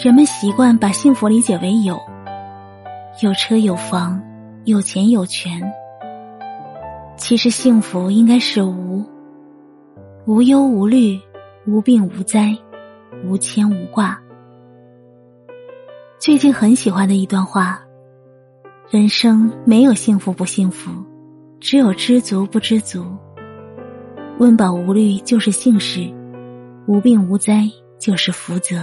[0.00, 2.00] 人们习惯把幸福理解为有
[3.20, 4.22] 有车有房
[4.64, 5.60] 有钱有权。
[7.16, 9.04] 其实幸福应该是无
[10.24, 11.18] 无忧无虑
[11.66, 12.56] 无病无灾
[13.24, 14.16] 无牵无挂。
[16.20, 17.80] 最近很喜欢的一段话
[18.90, 20.92] 人生没有幸福不幸福
[21.58, 23.04] 只有知足不知足。
[24.38, 26.08] 温饱无虑就是幸事
[26.86, 27.68] 无病无灾
[27.98, 28.78] 就是福泽。